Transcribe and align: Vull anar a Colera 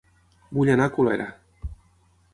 Vull 0.57 0.71
anar 0.75 0.87
a 0.89 0.93
Colera 0.97 1.29